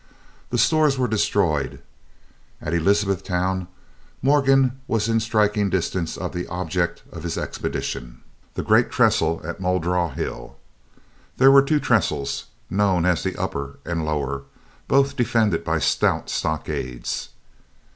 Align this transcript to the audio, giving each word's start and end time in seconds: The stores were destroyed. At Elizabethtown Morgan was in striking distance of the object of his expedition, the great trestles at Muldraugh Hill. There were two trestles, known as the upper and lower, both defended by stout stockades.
The 0.49 0.57
stores 0.57 0.97
were 0.97 1.07
destroyed. 1.07 1.79
At 2.59 2.73
Elizabethtown 2.73 3.67
Morgan 4.23 4.79
was 4.87 5.07
in 5.07 5.19
striking 5.19 5.69
distance 5.69 6.17
of 6.17 6.33
the 6.33 6.47
object 6.47 7.03
of 7.11 7.21
his 7.21 7.37
expedition, 7.37 8.21
the 8.55 8.63
great 8.63 8.89
trestles 8.89 9.45
at 9.45 9.59
Muldraugh 9.59 10.15
Hill. 10.15 10.55
There 11.37 11.51
were 11.51 11.61
two 11.61 11.79
trestles, 11.79 12.45
known 12.67 13.05
as 13.05 13.21
the 13.21 13.37
upper 13.37 13.77
and 13.85 14.03
lower, 14.03 14.41
both 14.87 15.15
defended 15.15 15.63
by 15.63 15.77
stout 15.77 16.31
stockades. 16.31 17.29